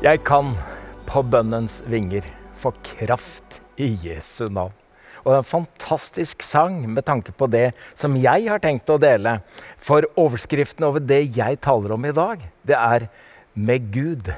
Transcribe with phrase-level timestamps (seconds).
[0.00, 0.54] Jeg kan
[1.04, 2.24] på bønnens vinger
[2.56, 4.72] få kraft i Jesu navn.
[5.20, 8.96] Og det er en fantastisk sang med tanke på det som jeg har tenkt å
[8.96, 9.42] dele.
[9.76, 13.10] For overskriften over det jeg taler om i dag, det er
[13.54, 14.32] 'Med Gud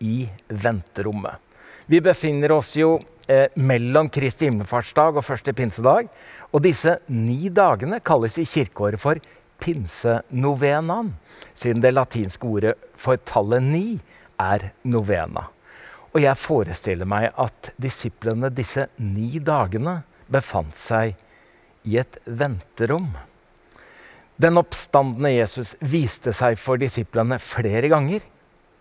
[0.00, 1.40] i venterommet'.
[1.88, 6.08] Vi befinner oss jo eh, mellom Kristi himmelfartsdag og første pinsedag.
[6.52, 9.16] Og disse ni dagene kalles i kirkeåret for
[9.58, 11.14] pinsenovenaen,
[11.54, 14.00] siden det latinske ordet for tallet ni
[14.42, 15.48] er novena.
[16.12, 20.02] Og jeg forestiller meg at disiplene disse ni dagene
[20.32, 21.16] befant seg
[21.88, 23.10] i et venterom.
[24.42, 28.24] Den oppstandende Jesus viste seg for disiplene flere ganger.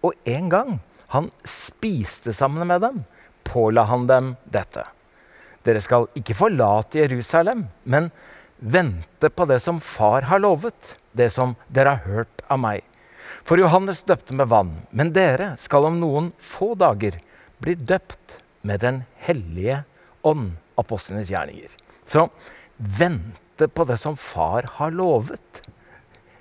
[0.02, 0.80] Og en gang
[1.14, 3.02] han spiste sammen med dem,
[3.44, 4.86] påla han dem dette.
[5.62, 8.10] Dere skal ikke forlate Jerusalem, men
[8.58, 12.86] vente på det som Far har lovet, det som dere har hørt av meg.
[13.48, 17.18] For Johannes døpte med vann, men dere skal om noen få dager
[17.62, 19.84] bli døpt med Den hellige
[20.22, 21.74] ånd, apostlenes gjerninger.
[22.06, 22.28] Så
[22.78, 25.62] vente på det som Far har lovet.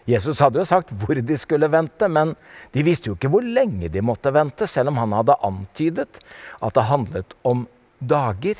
[0.08, 2.34] Jesus hadde jo sagt hvor de skulle vente, men
[2.74, 6.20] de visste jo ikke hvor lenge de måtte vente, selv om han hadde antydet
[6.60, 7.66] at det handlet om
[8.00, 8.58] dager.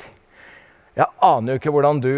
[0.97, 2.11] Jeg aner jo ikke hvordan du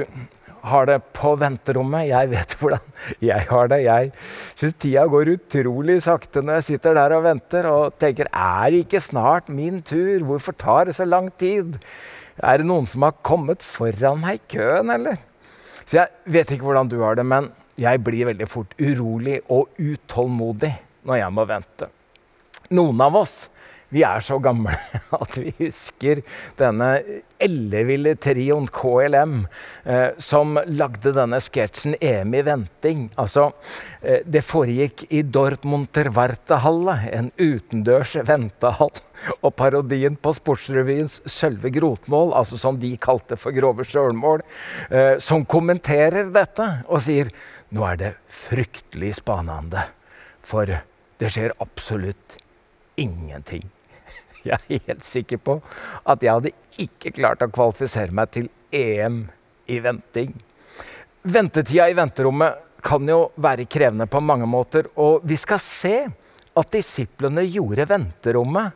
[0.63, 2.07] har det på venterommet.
[2.09, 3.81] Jeg vet hvordan jeg har det.
[3.85, 4.11] Jeg
[4.59, 8.83] syns tida går utrolig sakte når jeg sitter der og venter og tenker er det
[8.85, 10.27] ikke snart min tur?
[10.29, 11.75] Hvorfor tar det så lang tid?
[12.41, 15.19] Er det noen som har kommet foran meg i køen, eller?
[15.83, 19.73] Så jeg vet ikke hvordan du har det, men jeg blir veldig fort urolig og
[19.81, 20.71] utålmodig
[21.09, 21.89] når jeg må vente.
[22.73, 23.35] Noen av oss
[23.93, 24.73] vi er så gamle
[25.23, 26.23] at vi husker
[26.59, 26.89] denne
[27.43, 29.43] elleville trioen KLM
[29.85, 33.07] eh, som lagde denne sketsjen 'EM i venting'.
[33.19, 33.51] Altså,
[34.01, 38.93] eh, det foregikk i Dortmunter Wertehalle, en utendørs ventehall.
[39.41, 44.41] Og parodien på Sportsrevyens Sølve Grotmål, altså som de kalte for grove sjølmål,
[44.89, 47.29] eh, som kommenterer dette og sier
[47.73, 49.87] nå er det fryktelig spanende,
[50.45, 52.37] for det skjer absolutt
[52.99, 53.63] ingenting.
[54.49, 55.59] Jeg er helt sikker på
[56.09, 56.51] at jeg hadde
[56.83, 59.23] ikke klart å kvalifisere meg til EM
[59.71, 60.33] i venting.
[61.23, 65.95] Ventetida i venterommet kan jo være krevende på mange måter, og vi skal se
[66.59, 68.75] at disiplene gjorde venterommet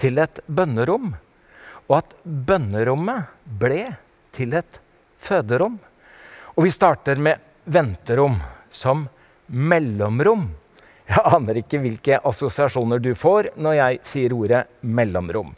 [0.00, 1.12] til et bønnerom,
[1.90, 3.28] og at bønnerommet
[3.60, 3.84] ble
[4.32, 4.80] til et
[5.20, 5.76] føderom.
[6.56, 8.38] Og vi starter med venterom
[8.72, 9.04] som
[9.46, 10.48] mellomrom.
[11.12, 15.50] Jeg aner ikke hvilke assosiasjoner du får når jeg sier ordet mellomrom.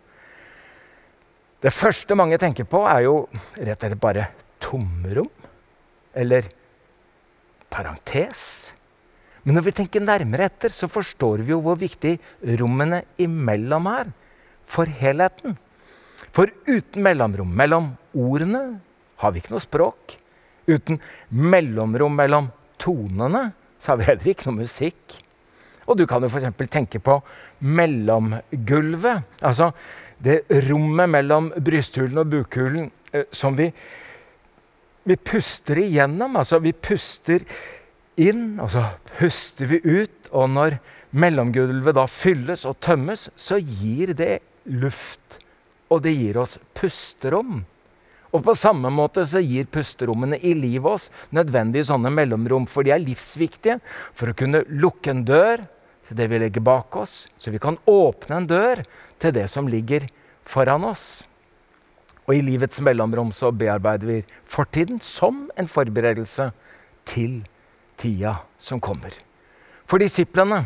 [1.62, 3.14] Det første mange tenker på, er jo
[3.54, 4.26] rett og slett bare
[4.60, 5.30] tomrom.
[6.14, 6.48] Eller
[7.72, 8.42] parentes.
[9.44, 12.16] Men når vi tenker nærmere etter, så forstår vi jo hvor viktig
[12.60, 14.10] rommene imellom er
[14.66, 15.56] for helheten.
[16.34, 18.64] For uten mellomrom mellom ordene
[19.22, 20.16] har vi ikke noe språk.
[20.66, 20.98] Uten
[21.30, 22.50] mellomrom mellom
[22.80, 25.20] tonene så har vi heller ikke noe musikk.
[25.86, 26.52] Og du kan jo f.eks.
[26.70, 27.18] tenke på
[27.60, 29.36] mellomgulvet.
[29.44, 29.70] Altså
[30.24, 33.68] det rommet mellom brysthulen og bukhulen eh, som vi,
[35.04, 36.38] vi puster igjennom.
[36.40, 37.44] Altså vi puster
[38.20, 38.86] inn, og så
[39.18, 40.30] puster vi ut.
[40.32, 40.78] Og når
[41.14, 45.40] mellomgulvet da fylles og tømmes, så gir det luft.
[45.92, 47.62] Og det gir oss pusterom.
[48.34, 52.90] Og på samme måte så gir pusterommene i livet oss nødvendige sånne mellomrom, for de
[52.90, 55.62] er livsviktige for å kunne lukke en dør
[56.08, 58.82] til det vi legger bak oss, så vi kan åpne en dør
[59.22, 60.06] til det som ligger
[60.44, 61.24] foran oss.
[62.24, 66.50] Og i livets mellomrom så bearbeider vi fortiden som en forberedelse
[67.08, 67.42] til
[68.00, 69.12] tida som kommer.
[69.84, 70.64] For disiplene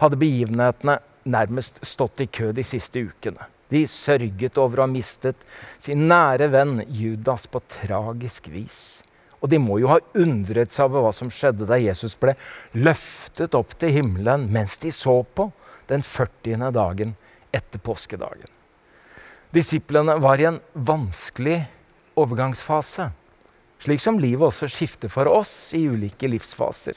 [0.00, 3.50] hadde begivenhetene nærmest stått i kø de siste ukene.
[3.72, 5.40] De sørget over å ha mistet
[5.82, 9.02] sin nære venn Judas på tragisk vis.
[9.44, 12.32] Og de må jo ha undret seg over hva som skjedde da Jesus ble
[12.72, 15.50] løftet opp til himmelen mens de så på
[15.90, 16.70] den 40.
[16.72, 17.12] dagen
[17.52, 18.48] etter påskedagen.
[19.52, 21.60] Disiplene var i en vanskelig
[22.18, 23.10] overgangsfase,
[23.84, 26.96] slik som livet også skifter for oss i ulike livsfaser.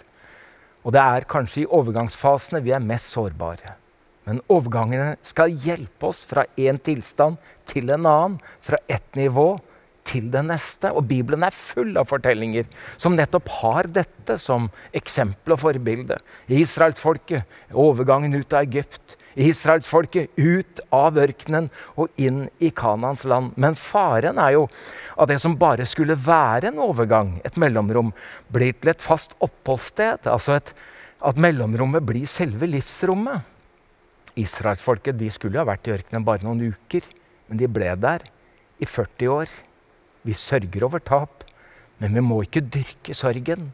[0.88, 3.76] Og det er kanskje i overgangsfasene vi er mest sårbare.
[4.24, 9.58] Men overgangene skal hjelpe oss fra én tilstand til en annen, fra ett nivå
[10.08, 10.92] til det neste.
[10.96, 12.68] Og Bibelen er full av fortellinger
[12.98, 16.20] som nettopp har dette som eksempel og forbilde.
[16.48, 19.18] Israelsfolket, overgangen ut av Egypt.
[19.38, 21.68] Israelsfolket ut av ørkenen
[22.00, 23.54] og inn i Kanans land.
[23.60, 24.64] Men faren er jo
[25.16, 28.14] at det som bare skulle være en overgang, et mellomrom,
[28.50, 30.26] blir til et fast oppholdssted.
[30.26, 30.74] Altså et,
[31.22, 33.46] at mellomrommet blir selve livsrommet.
[34.38, 37.06] Israelsfolket skulle jo ha vært i ørkenen bare noen uker,
[37.48, 38.26] men de ble der
[38.78, 39.54] i 40 år.
[40.28, 41.46] Vi sørger over tap,
[42.02, 43.72] men vi må ikke dyrke sorgen.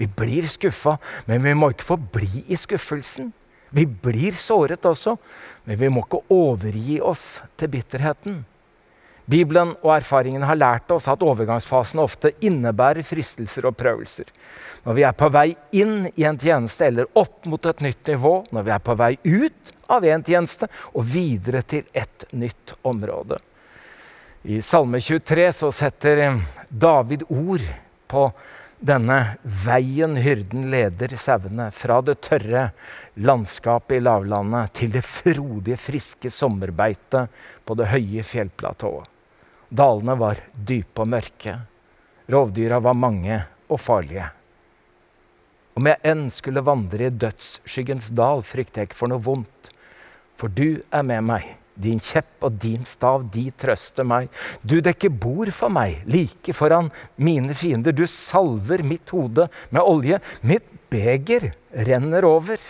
[0.00, 0.96] Vi blir skuffa,
[1.28, 3.34] men vi må ikke få bli i skuffelsen.
[3.70, 5.14] Vi blir såret også,
[5.68, 8.40] men vi må ikke overgi oss til bitterheten.
[9.30, 14.26] Bibelen og erfaringen har lært oss at overgangsfasen ofte innebærer fristelser og prøvelser.
[14.82, 18.32] Når vi er på vei inn i en tjeneste eller opp mot et nytt nivå,
[18.50, 23.38] når vi er på vei ut av en tjeneste og videre til et nytt område.
[24.42, 27.64] I Salme 23 så setter David ord
[28.08, 28.22] på
[28.80, 32.70] denne veien hyrden leder sauene fra det tørre
[33.20, 37.28] landskapet i lavlandet til det frodige, friske sommerbeitet
[37.68, 39.04] på det høye fjellplatået.
[39.68, 41.58] Dalene var dype og mørke.
[42.32, 44.32] Rovdyra var mange og farlige.
[45.76, 49.74] Om jeg enn skulle vandre i dødsskyggens dal, frykter jeg ikke for noe vondt.
[50.40, 51.59] For du er med meg.
[51.80, 54.28] Din kjepp og din stav, de trøster meg.
[54.62, 57.96] Du dekker bord for meg, like foran mine fiender.
[57.96, 60.20] Du salver mitt hode med olje.
[60.42, 61.50] Mitt beger
[61.88, 62.60] renner over.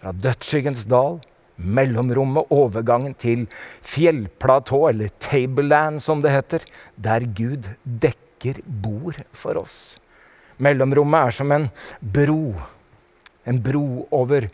[0.00, 1.20] Fra dødsskyggens dal
[1.60, 3.46] mellomrommet, overgangen til
[3.84, 6.64] fjellplatå, eller tableland som det heter,
[6.96, 9.98] der Gud dekker bord for oss.
[10.60, 11.68] Mellomrommet er som en
[12.00, 12.54] bro.
[13.48, 14.48] En bro over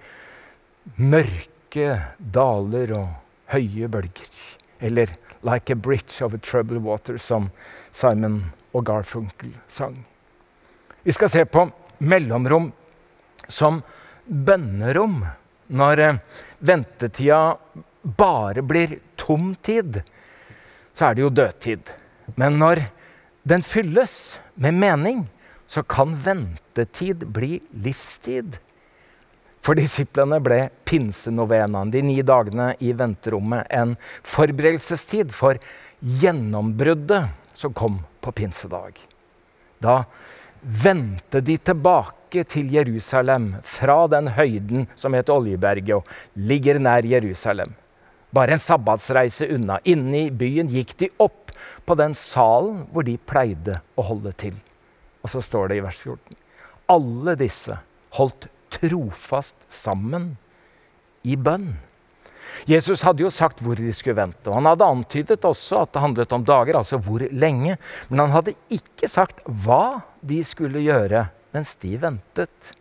[0.96, 3.08] mørke daler og
[3.52, 4.30] høye bølger.
[4.80, 7.50] Eller 'Like a bridge over troubled water', som
[7.92, 10.04] Simon og Garfunkel sang.
[11.02, 12.72] Vi skal se på mellomrom
[13.48, 13.82] som
[14.26, 15.20] bønnerom
[15.66, 16.18] når eh,
[16.58, 17.56] ventetida
[18.02, 20.02] bare blir tom tid,
[20.94, 21.92] så er det jo dødtid.
[22.34, 22.84] Men når
[23.46, 25.26] den fylles med mening,
[25.66, 28.58] så kan ventetid bli livstid.
[29.66, 35.58] For disiplene ble pinsenovenaen, de ni dagene i venterommet, en forberedelsestid for
[35.98, 39.00] gjennombruddet som kom på pinsedag.
[39.82, 40.04] Da
[40.62, 47.74] vendte de tilbake til Jerusalem fra den høyden som het Oljeberget og ligger nær Jerusalem.
[48.30, 49.80] Bare en sabbatsreise unna.
[49.82, 51.50] Inne i byen gikk de opp
[51.86, 54.54] på den salen hvor de pleide å holde til.
[55.26, 56.42] Og så står det i vers 14.
[56.92, 57.78] Alle disse
[58.18, 60.34] holdt trofast sammen
[61.26, 61.74] i bønn.
[62.64, 64.48] Jesus hadde jo sagt hvor de skulle vente.
[64.48, 67.76] og Han hadde antydet også at det handlet om dager, altså hvor lenge.
[68.08, 72.72] Men han hadde ikke sagt hva de skulle gjøre mens de ventet.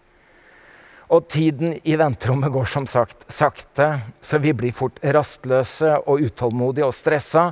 [1.14, 3.92] Og tiden i venterommet går som sagt sakte,
[4.26, 7.52] så vi blir fort rastløse og utålmodige og stressa.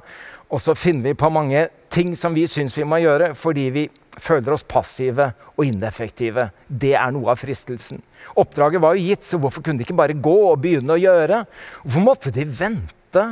[0.49, 3.83] Og så finner vi på mange ting som vi syns vi må gjøre fordi vi
[4.21, 6.49] føler oss passive og ineffektive.
[6.67, 8.01] Det er noe av fristelsen.
[8.39, 11.43] Oppdraget var jo gitt, så hvorfor kunne de ikke bare gå og begynne å gjøre?
[11.85, 13.25] Hvorfor måtte de vente?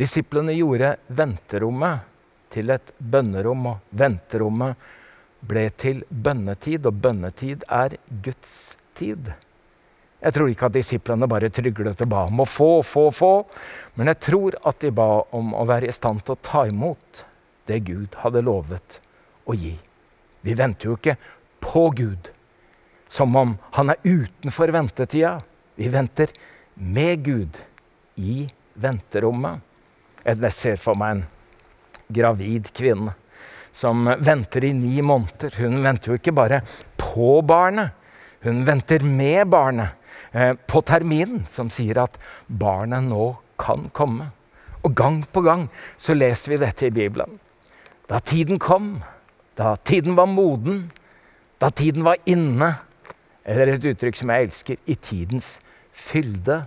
[0.00, 2.06] Disiplene gjorde venterommet
[2.50, 4.90] til et bønnerom, og venterommet
[5.46, 8.56] ble til bønnetid, og bønnetid er Guds
[8.98, 9.32] tid.
[10.20, 13.32] Jeg tror ikke at disiplene bare tryglet og ba om å få, få, få.
[13.96, 17.24] Men jeg tror at de ba om å være i stand til å ta imot
[17.70, 19.00] det Gud hadde lovet
[19.48, 19.72] å gi.
[20.44, 21.16] Vi venter jo ikke
[21.64, 22.30] på Gud
[23.10, 25.38] som om han er utenfor ventetida.
[25.74, 26.32] Vi venter
[26.74, 27.60] med Gud
[28.20, 28.44] i
[28.80, 29.60] venterommet.
[30.24, 31.24] Jeg ser for meg en
[32.12, 33.16] gravid kvinne
[33.72, 35.54] som venter i ni måneder.
[35.62, 36.60] Hun venter jo ikke bare
[37.00, 37.94] på barnet,
[38.44, 39.96] hun venter med barnet.
[40.32, 44.30] Eh, på terminen, som sier at barnet nå kan komme.
[44.84, 45.68] Og gang på gang
[46.00, 47.38] så leser vi dette i Bibelen.
[48.08, 49.02] Da tiden kom,
[49.58, 50.90] da tiden var moden,
[51.60, 52.72] da tiden var inne.
[53.44, 55.58] Eller et uttrykk som jeg elsker i tidens
[55.92, 56.64] fylde.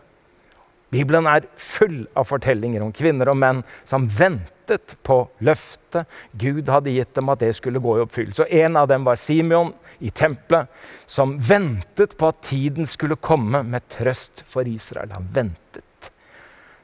[0.93, 6.93] Bibelen er full av fortellinger om kvinner og menn som ventet på løftet Gud hadde
[6.93, 8.45] gitt dem at det skulle gå i oppfyllelse.
[8.45, 10.69] Og En av dem var Simeon i tempelet,
[11.09, 15.11] som ventet på at tiden skulle komme med trøst for Israel.
[15.17, 16.11] Han ventet.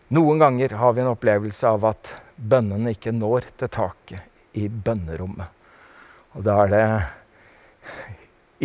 [0.09, 5.57] Noen ganger har vi en opplevelse av at bønnene ikke når til taket i bønnerommet.
[6.37, 6.85] Og da er det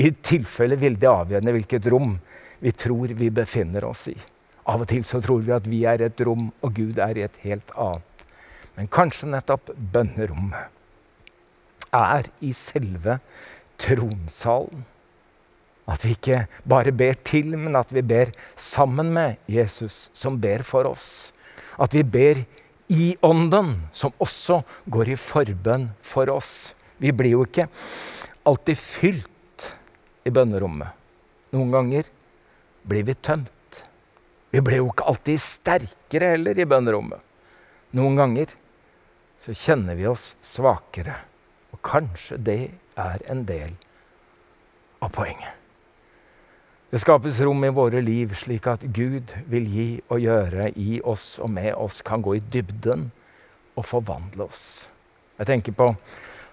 [0.01, 2.17] i tilfelle veldig avgjørende hvilket rom
[2.65, 4.17] vi tror vi befinner oss i.
[4.65, 7.27] Av og til så tror vi at vi er et rom, og Gud er i
[7.27, 8.25] et helt annet.
[8.75, 10.73] Men kanskje nettopp bønnerommet
[11.95, 13.19] er i selve
[13.79, 14.85] tronsalen.
[15.85, 20.65] At vi ikke bare ber til, men at vi ber sammen med Jesus, som ber
[20.65, 21.33] for oss.
[21.77, 22.41] At vi ber
[22.89, 26.73] i Ånden, som også går i forbønn for oss.
[26.97, 27.69] Vi blir jo ikke
[28.49, 29.69] alltid fylt
[30.25, 30.89] i bønnerommet.
[31.53, 32.09] Noen ganger
[32.89, 33.53] blir vi tømt.
[34.55, 37.19] Vi ble jo ikke alltid sterkere heller i bønnerommet.
[37.99, 38.53] Noen ganger
[39.43, 41.17] så kjenner vi oss svakere.
[41.75, 42.61] Og kanskje det
[42.95, 43.75] er en del
[45.03, 45.59] av poenget.
[46.95, 51.41] Det skapes rom i våre liv slik at Gud vil gi og gjøre i oss
[51.43, 53.09] og med oss, kan gå i dybden
[53.75, 54.87] og forvandle oss.
[55.35, 55.89] Jeg tenker på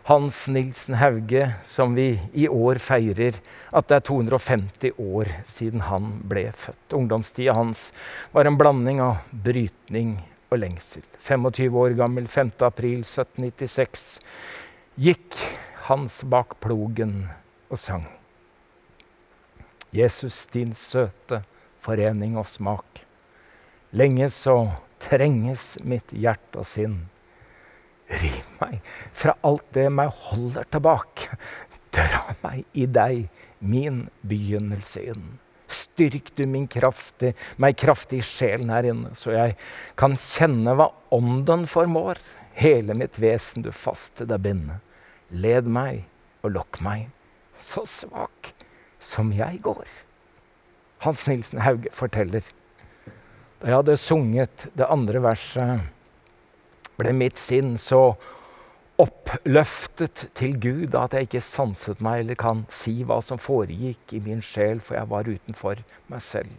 [0.03, 3.38] Hans Nilsen Hauge, som vi i år feirer
[3.70, 6.96] at det er 250 år siden han ble født.
[6.98, 7.91] Ungdomstida hans
[8.34, 10.15] var en blanding av brytning
[10.50, 11.05] og lengsel.
[11.22, 12.55] 25 år gammel, 5.
[12.65, 14.20] april 1796,
[14.98, 15.38] gikk
[15.81, 17.25] Hans bak plogen
[17.70, 18.05] og sang.
[19.91, 21.41] Jesus, din søte
[21.81, 23.01] forening og smak.
[23.91, 24.55] Lenge så
[25.01, 27.10] trenges mitt hjerte og sinn.
[28.11, 28.79] Riv meg
[29.15, 31.37] fra alt det meg holder tilbake.
[31.91, 33.25] Dra meg i deg,
[33.59, 35.25] min begynnelse inn.
[35.71, 39.55] Styrk du min kraftig, meg kraftig i sjelen her inne, så jeg
[39.99, 42.19] kan kjenne hva ånden formår.
[42.55, 44.79] Hele mitt vesen du fast til deg binde.
[45.31, 46.03] Led meg
[46.43, 47.07] og lokk meg,
[47.55, 48.51] så svak
[48.99, 49.87] som jeg går.
[51.05, 52.43] Hans Nilsen Hauge forteller.
[53.61, 55.87] Da jeg hadde sunget det andre verset,
[57.01, 58.12] ble mitt sinn så
[59.01, 64.22] oppløftet til Gud at jeg ikke sanset meg eller kan si hva som foregikk i
[64.24, 65.81] min sjel, for jeg var utenfor
[66.12, 66.51] meg selv.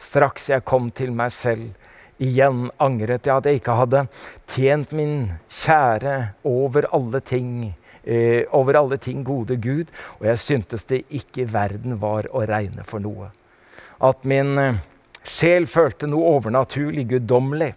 [0.00, 1.74] Straks jeg kom til meg selv,
[2.22, 4.06] igjen angret jeg at jeg ikke hadde
[4.48, 5.16] tjent min
[5.52, 6.16] kjære
[6.48, 12.00] over alle ting, eh, over alle ting gode Gud, og jeg syntes det ikke verden
[12.00, 13.32] var å regne for noe.
[14.00, 14.80] At min eh,
[15.24, 17.74] sjel følte noe overnaturlig guddommelig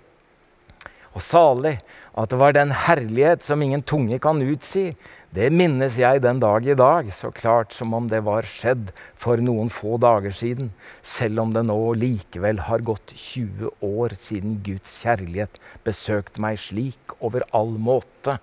[1.20, 1.76] og salig,
[2.16, 4.94] at det var den herlighet som ingen tunge kan utsi,
[5.36, 9.42] det minnes jeg den dag i dag, så klart som om det var skjedd for
[9.44, 10.72] noen få dager siden,
[11.04, 17.18] selv om det nå likevel har gått 20 år siden Guds kjærlighet besøkte meg slik
[17.20, 18.40] over all måte,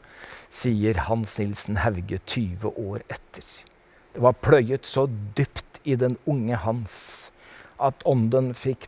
[0.53, 3.47] sier Hans Nilsen Hauge 20 år etter.
[4.13, 6.99] Det var pløyet så dypt i den unge Hans
[7.77, 8.87] at ånden fikk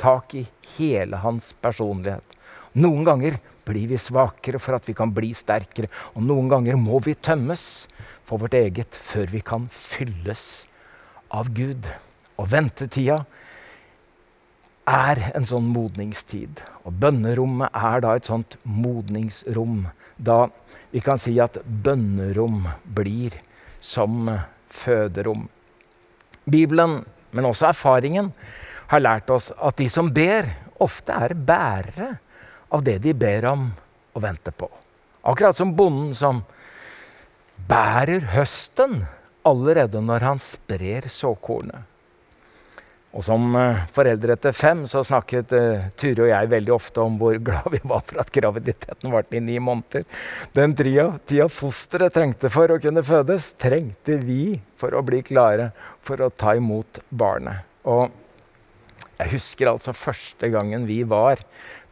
[0.00, 0.46] tak i
[0.78, 2.38] hele hans personlighet
[2.78, 5.90] noen ganger blir vi svakere for at vi kan bli sterkere.
[6.16, 7.86] Og noen ganger må vi tømmes
[8.26, 10.64] for vårt eget før vi kan fylles
[11.32, 11.88] av Gud.
[12.40, 13.22] Og ventetida
[14.88, 16.62] er en sånn modningstid.
[16.82, 19.86] Og bønnerommet er da et sånt modningsrom.
[20.16, 20.46] Da
[20.92, 23.38] vi kan si at bønnerom blir
[23.82, 24.26] som
[24.72, 25.46] føderom.
[26.42, 28.32] Bibelen, men også erfaringen,
[28.90, 30.48] har lært oss at de som ber,
[30.82, 32.10] ofte er bærere
[32.72, 33.68] av det de ber om
[34.12, 34.68] og venter på.
[35.28, 36.42] Akkurat som bonden som
[37.68, 39.04] bærer høsten
[39.46, 41.88] allerede når han sprer såkornet.
[43.12, 47.18] Og som uh, foreldre etter fem så snakket uh, Ture og jeg veldig ofte om
[47.20, 50.06] hvor glad vi var for at graviditeten varte i ni måneder.
[50.56, 55.70] Den tida, tida fosteret trengte for å kunne fødes, trengte vi for å bli klare
[56.00, 57.68] for å ta imot barnet.
[57.84, 58.08] Og
[59.18, 61.42] jeg husker altså første gangen vi var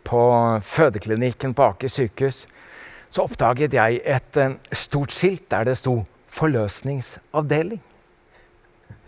[0.06, 0.22] på
[0.64, 2.46] fødeklinikken på Aker sykehus,
[3.10, 7.82] så oppdaget jeg et uh, stort skilt der det sto 'forløsningsavdeling'.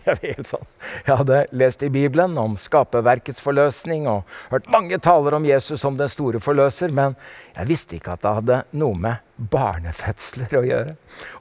[0.23, 0.65] Jeg, sånn.
[1.07, 5.95] jeg hadde lest i Bibelen om skaperverkets forløsning og hørt mange taler om Jesus som
[5.95, 7.15] den store forløser, men
[7.55, 10.97] jeg visste ikke at det hadde noe med barnefødsler å gjøre.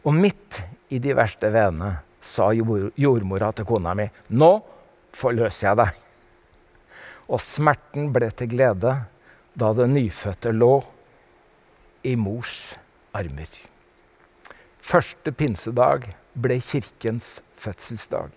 [0.07, 0.63] Og midt
[0.95, 4.53] i de verste venene sa jordmora til kona mi 'Nå
[5.11, 5.99] forløser jeg deg'.
[7.35, 8.95] Og smerten ble til glede
[9.59, 10.77] da den nyfødte lå
[12.05, 12.75] i mors
[13.15, 13.51] armer.
[14.83, 18.33] Første pinsedag ble kirkens fødselsdag.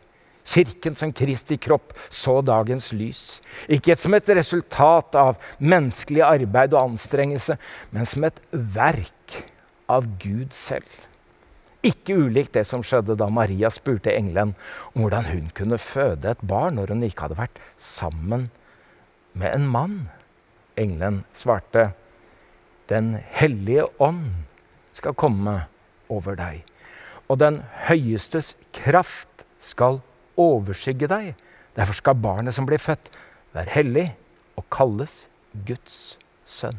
[0.45, 3.39] Kirken som Kristi kropp så dagens lys.
[3.65, 7.57] Ikke som et resultat av menneskelig arbeid og anstrengelse,
[7.89, 9.39] men som et verk
[9.89, 10.85] av Gud selv.
[11.85, 14.53] Ikke ulikt det som skjedde da Maria spurte engelen
[14.93, 18.47] om hvordan hun kunne føde et barn når hun ikke hadde vært sammen
[19.33, 19.97] med en mann.
[20.77, 21.93] Engelen svarte,
[22.89, 24.45] Den hellige ånd
[24.93, 25.63] skal komme
[26.09, 26.61] over deg,
[27.25, 30.03] og den høyestes kraft skal
[30.37, 31.31] overskygge deg.
[31.73, 33.09] Derfor skal barnet som blir født,
[33.55, 34.05] være hellig
[34.53, 35.25] og kalles
[35.65, 36.77] Guds sønn.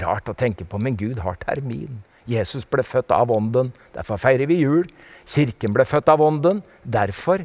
[0.00, 2.00] Rart å tenke på, men Gud har termin.
[2.30, 4.86] Jesus ble født av Ånden, derfor feirer vi jul.
[5.26, 7.42] Kirken ble født av Ånden, derfor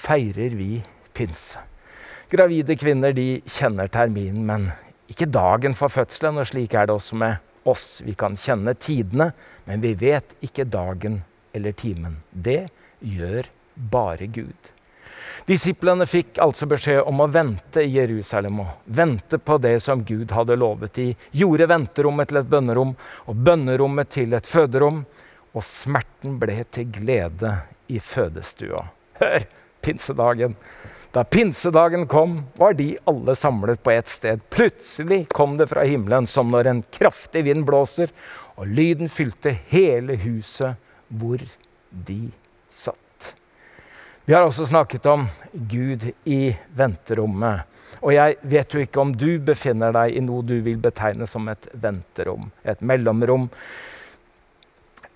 [0.00, 0.80] feirer vi
[1.16, 1.60] pinse.
[2.30, 4.70] Gravide kvinner de kjenner terminen, men
[5.10, 6.40] ikke dagen for fødselen.
[6.40, 8.00] Og slik er det også med oss.
[8.04, 9.32] Vi kan kjenne tidene,
[9.64, 11.22] men vi vet ikke dagen
[11.54, 12.18] eller timen.
[12.30, 12.66] Det
[13.00, 14.70] gjør bare Gud.
[15.44, 20.32] Disiplene fikk altså beskjed om å vente i Jerusalem og vente på det som Gud
[20.32, 20.94] hadde lovet.
[20.96, 22.94] De gjorde venterommet til et bønnerom
[23.28, 25.02] og bønnerommet til et føderom.
[25.54, 27.52] Og smerten ble til glede
[27.92, 28.88] i fødestua.
[29.20, 29.44] Hør
[29.84, 30.56] pinsedagen!
[31.14, 34.40] Da pinsedagen kom, var de alle samlet på ett sted.
[34.50, 38.10] Plutselig kom det fra himmelen som når en kraftig vind blåser,
[38.58, 40.74] og lyden fylte hele huset
[41.06, 41.38] hvor
[41.94, 42.32] de
[42.66, 42.98] satt.
[44.24, 47.70] Vi har også snakket om Gud i venterommet.
[48.02, 51.46] Og jeg vet jo ikke om du befinner deg i noe du vil betegne som
[51.52, 53.46] et venterom, et mellomrom.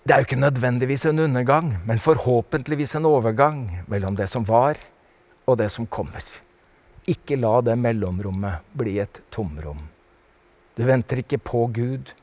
[0.09, 3.59] Det er jo ikke nødvendigvis en undergang, men forhåpentligvis en overgang
[3.93, 4.79] mellom det som var,
[5.45, 6.23] og det som kommer.
[7.05, 9.83] Ikke la det mellomrommet bli et tomrom.
[10.79, 12.15] Du venter ikke på Gud,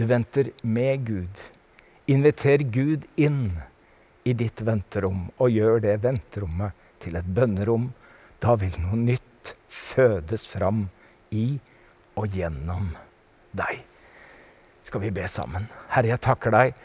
[0.00, 1.42] du venter med Gud.
[2.08, 3.50] Inviter Gud inn
[4.24, 6.72] i ditt venterom, og gjør det venterommet
[7.04, 7.90] til et bønnerom.
[8.40, 10.86] Da vil noe nytt fødes fram
[11.36, 11.60] i
[12.16, 12.94] og gjennom
[13.52, 13.84] deg.
[14.88, 15.68] Skal vi be sammen?
[15.92, 16.80] Herre, jeg takker deg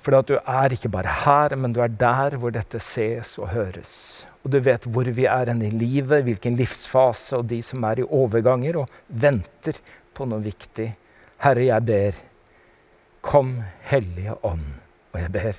[0.00, 3.50] for at du er ikke bare her, men du er der hvor dette ses og
[3.52, 4.24] høres.
[4.44, 8.06] Og du vet hvor vi er i livet, hvilken livsfase, og de som er i
[8.08, 9.76] overganger og venter
[10.14, 10.94] på noe viktig.
[11.44, 12.16] Herre, jeg ber,
[13.20, 14.64] kom Hellige Ånd.
[15.12, 15.58] Og jeg ber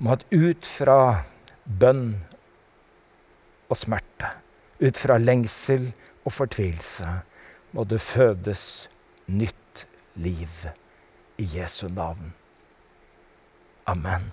[0.00, 0.98] om at ut fra
[1.64, 2.16] bønn
[3.70, 4.30] og smerte,
[4.80, 5.90] ut fra lengsel
[6.24, 7.06] og fortvilelse,
[7.72, 8.88] må det fødes
[9.26, 10.66] nytt liv
[11.38, 12.34] i Jesu navn.
[13.86, 14.32] Amen.